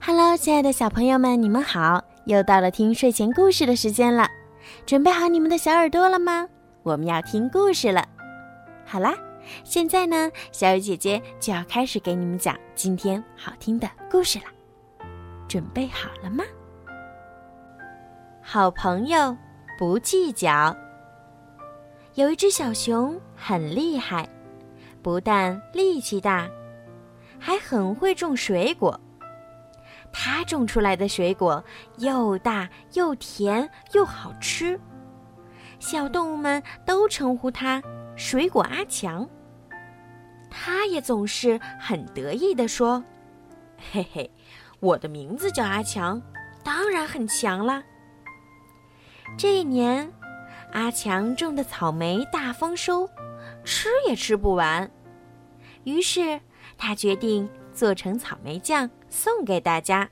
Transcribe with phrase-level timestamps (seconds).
[0.00, 2.02] Hello，亲爱的小朋友们，你们好！
[2.24, 4.28] 又到了听睡前故事的时间了，
[4.86, 6.48] 准备好你们的小耳朵了吗？
[6.82, 8.06] 我们要听故事了。
[8.86, 9.14] 好啦，
[9.64, 14.44] 现在呢，小雨姐姐就要开始给你们讲今天好听的故事了。
[15.48, 16.44] 准备好了吗？
[18.40, 19.36] 好朋友
[19.76, 20.74] 不计较。
[22.14, 24.28] 有一只小熊很厉害，
[25.02, 26.48] 不但力气大，
[27.38, 28.98] 还很会种水果。
[30.12, 31.62] 它种出来的水果
[31.98, 34.78] 又大又甜又好吃，
[35.78, 37.82] 小动物们都称呼它
[38.16, 39.28] “水果阿强”。
[40.50, 43.04] 它也总是很得意地说
[43.92, 44.30] ：“嘿嘿，
[44.80, 46.20] 我的名字叫阿强，
[46.64, 47.82] 当然很强啦。”
[49.36, 50.10] 这一年，
[50.72, 53.08] 阿强种的草莓大丰收，
[53.62, 54.90] 吃也吃不完，
[55.84, 56.40] 于是
[56.76, 57.48] 他决定。
[57.78, 60.10] 做成草莓酱送给大家，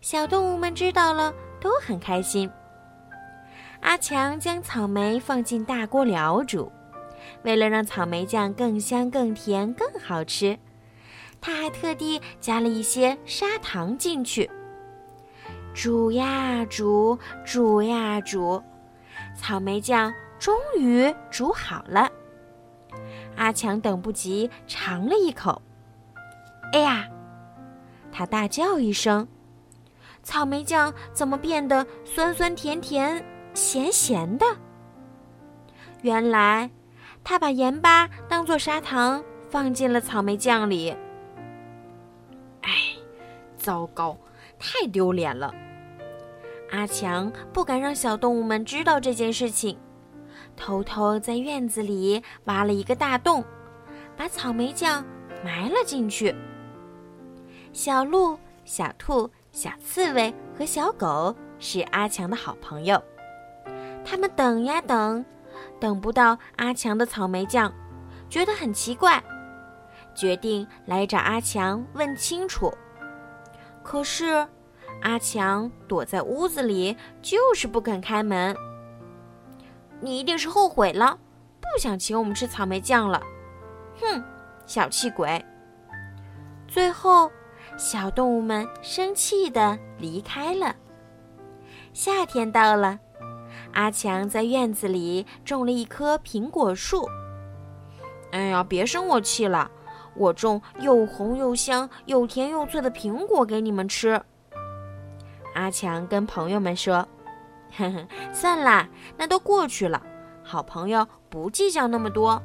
[0.00, 2.50] 小动物们知道了都很开心。
[3.82, 6.72] 阿强将草莓放进大锅燎煮，
[7.42, 10.58] 为了让草莓酱更香、更甜、更好吃，
[11.42, 14.50] 他还特地加了一些砂糖进去。
[15.74, 18.62] 煮呀煮，煮呀煮，
[19.36, 22.10] 草莓酱终于煮好了。
[23.36, 25.60] 阿强等不及，尝了一口。
[26.72, 27.08] 哎呀！
[28.10, 29.26] 他大叫一声
[30.22, 34.44] ：“草莓酱怎么变得酸酸甜甜、咸咸的？”
[36.02, 36.70] 原来，
[37.24, 40.94] 他把盐巴当做砂糖放进了草莓酱里。
[42.62, 42.70] 哎，
[43.56, 44.18] 糟糕，
[44.58, 45.54] 太丢脸了！
[46.70, 49.78] 阿强不敢让小动物们知道这件事情，
[50.56, 53.44] 偷偷在院子里挖了一个大洞，
[54.16, 55.04] 把草莓酱
[55.44, 56.34] 埋了进去。
[57.72, 63.02] 小鹿、小兔、小刺猬和小狗是阿强的好朋友。
[64.04, 65.24] 他们等呀等，
[65.80, 67.72] 等不到阿强的草莓酱，
[68.28, 69.22] 觉得很奇怪，
[70.14, 72.70] 决定来找阿强问清楚。
[73.82, 74.46] 可是，
[75.00, 78.54] 阿强躲在屋子里，就是不肯开门。
[79.98, 81.18] 你一定是后悔了，
[81.58, 83.22] 不想请我们吃草莓酱了。
[83.98, 84.22] 哼，
[84.66, 85.42] 小气鬼！
[86.68, 87.30] 最后。
[87.82, 90.76] 小动物们生气地离开了。
[91.92, 92.96] 夏天到了，
[93.72, 97.08] 阿强在院子里种了一棵苹果树。
[98.30, 99.68] 哎呀，别生我气了，
[100.14, 104.22] 我种又红又香、又甜又脆的苹果给你们吃。
[105.56, 107.04] 阿强跟朋友们说
[107.76, 110.00] ：“呵呵，算了，那都过去了。
[110.44, 112.40] 好朋友不计较那么多。”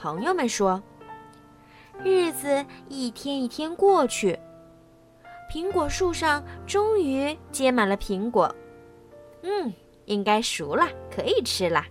[0.00, 0.80] 朋友们说。
[2.04, 4.38] 日子一天一天过去，
[5.50, 8.52] 苹果树上终于结满了苹果。
[9.42, 9.72] 嗯，
[10.06, 11.84] 应该熟了，可以吃了。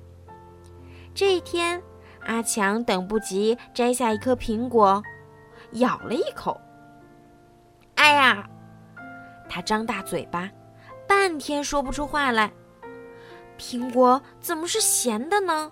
[1.14, 1.82] 这一天，
[2.26, 5.02] 阿强等不及摘下一颗苹果，
[5.74, 6.60] 咬了一口。
[7.96, 8.46] 哎呀！
[9.48, 10.50] 他张大嘴巴，
[11.08, 12.52] 半天说不出话来。
[13.58, 15.72] 苹果怎么是咸的呢？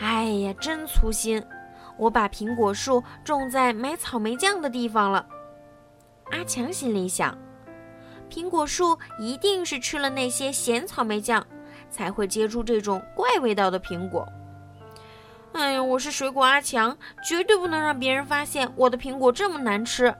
[0.00, 1.42] 哎呀，真粗心！
[1.96, 5.26] 我把苹果树种在买草莓酱的地方了，
[6.32, 7.36] 阿强心里想，
[8.28, 11.46] 苹果树一定是吃了那些咸草莓酱，
[11.90, 14.26] 才会结出这种怪味道的苹果。
[15.52, 20.12] 哎呀，我是水果阿强，绝对不能让别人发现我的苹果这么难吃。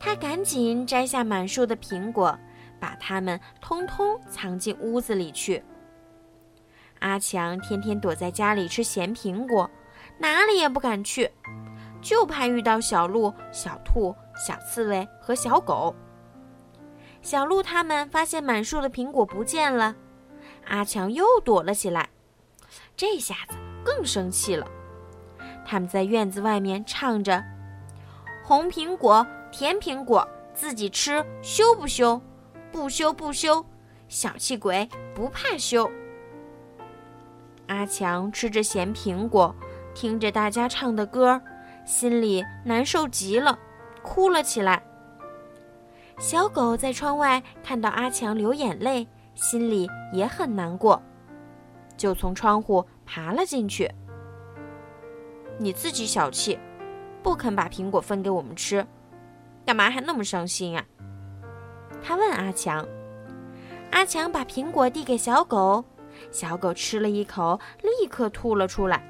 [0.00, 2.36] 他赶紧摘下满树的苹果，
[2.80, 5.62] 把它们通通藏进屋子里去。
[6.98, 9.70] 阿强天天躲在家里吃咸苹果。
[10.18, 11.30] 哪里也不敢去，
[12.00, 15.94] 就怕遇到小鹿、小兔、小刺猬和小狗。
[17.22, 19.94] 小鹿他们发现满树的苹果不见了，
[20.66, 22.08] 阿强又躲了起来，
[22.96, 24.66] 这下子更生气了。
[25.64, 27.42] 他们在院子外面唱着
[28.44, 32.20] ：“红苹果，甜苹果，自己吃羞不羞？
[32.72, 33.64] 不羞不羞，
[34.08, 35.88] 小气鬼不怕羞。”
[37.68, 39.54] 阿强吃着咸苹果。
[39.94, 41.40] 听着大家唱的歌，
[41.84, 43.58] 心里难受极了，
[44.02, 44.82] 哭了起来。
[46.18, 51.02] 小狗在窗外看到阿强流眼泪，心里也很难过，
[51.96, 53.90] 就从窗户爬了进去。
[55.58, 56.58] 你自己小气，
[57.22, 58.86] 不肯把苹果分给我们吃，
[59.66, 60.84] 干嘛还那么伤心呀？
[62.02, 62.86] 他问阿强。
[63.90, 65.84] 阿强把苹果递给小狗，
[66.30, 69.02] 小狗吃了一口，立刻吐了出来。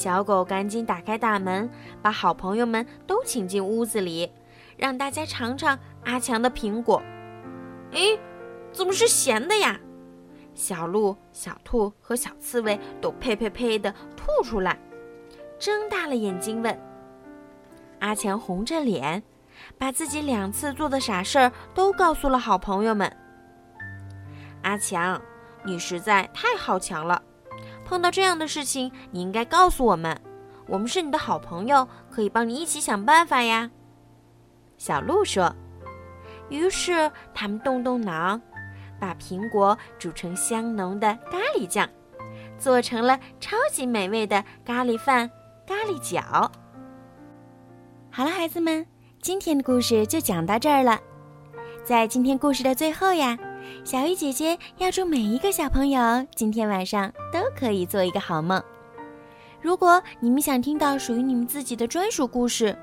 [0.00, 1.68] 小狗赶紧打开大门，
[2.00, 4.32] 把好朋友们都请进屋子里，
[4.78, 7.02] 让大家尝尝阿强的苹果。
[7.92, 8.18] 哎，
[8.72, 9.78] 怎么是咸的呀？
[10.54, 14.78] 小鹿、小兔和小刺猬都呸呸呸的吐出来，
[15.58, 16.80] 睁大了眼睛问。
[17.98, 19.22] 阿强红着脸，
[19.76, 23.14] 把自己两次做的傻事儿都告诉了好朋友们。
[24.62, 25.20] 阿强，
[25.62, 27.20] 你实在太好强了！
[27.90, 30.16] 碰到这样的事情，你应该告诉我们，
[30.68, 33.68] 我们是你的好朋友，可以帮你一起想办法呀。
[34.78, 35.52] 小鹿说。
[36.50, 38.40] 于是他们动动脑。
[39.00, 41.88] 把苹果煮成香浓的咖喱酱，
[42.58, 45.28] 做成了超级美味的咖喱饭、
[45.66, 46.48] 咖喱饺。
[48.10, 48.86] 好了，孩子们，
[49.20, 51.00] 今天的故事就讲到这儿了。
[51.82, 53.36] 在今天故事的最后呀，
[53.84, 58.62] 小鱼姐姐要祝每一个小朋友今天晚上都可以做一个好梦。
[59.60, 62.76] 如果你们想听到属于你们自己的专属故事，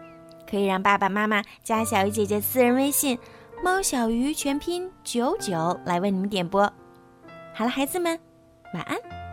[0.50, 3.18] 可以让爸爸妈妈加小鱼姐姐私人微信。
[3.64, 6.72] 猫小鱼全拼九九来为你们点播。
[7.56, 8.20] 好了，孩子们，
[8.76, 9.27] 晚安。